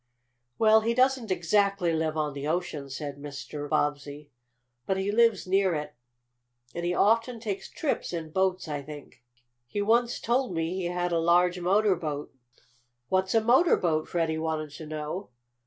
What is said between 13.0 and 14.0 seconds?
"What's a motor